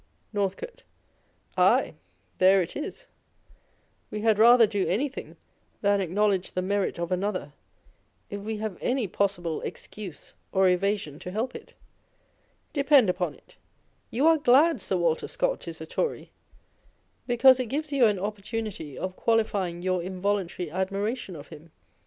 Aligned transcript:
Northcote. 0.33 0.81
Aye, 1.55 1.93
there 2.39 2.59
it 2.63 2.75
is. 2.75 3.05
We 4.09 4.21
had 4.21 4.39
rather 4.39 4.65
do 4.65 4.87
any 4.87 5.07
thing 5.07 5.37
than 5.81 6.01
acknowledge 6.01 6.53
the 6.53 6.63
merit 6.63 6.97
of 6.97 7.11
another, 7.11 7.53
if 8.27 8.41
we 8.41 8.57
have 8.57 8.79
any 8.81 9.07
possible 9.07 9.61
excuse 9.61 10.33
or 10.51 10.67
evasion 10.67 11.19
to 11.19 11.29
help 11.29 11.53
it. 11.53 11.75
Depend 12.73 13.11
upon 13.11 13.35
it, 13.35 13.57
you 14.09 14.25
are 14.25 14.39
glad 14.39 14.81
Six 14.81 14.97
Walter 14.97 15.27
Scott 15.27 15.67
is 15.67 15.79
a 15.79 15.85
Tory 15.85 16.21
â€" 16.31 17.27
because 17.27 17.59
it 17.59 17.67
gives 17.67 17.91
you 17.91 18.07
an 18.07 18.17
opportunity 18.17 18.97
of 18.97 19.15
qualifying 19.15 19.83
your 19.83 20.01
involuntary 20.01 20.71
admiration 20.71 21.35
of 21.35 21.49
him. 21.49 21.69